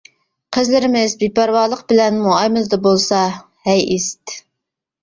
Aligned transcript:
قىزلىرىمىز 0.55 1.13
بىپەرۋالىق 1.25 1.83
بىلەن 1.93 2.19
مۇئامىلىدە 2.25 2.81
بولسا، 2.89 3.21
ھەي 3.71 3.89
ئىسىت. 3.97 4.41